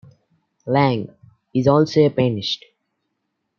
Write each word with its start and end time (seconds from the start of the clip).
Liang 0.65 1.15
is 1.53 1.67
also 1.67 2.03
a 2.03 2.09
pianist. 2.09 2.65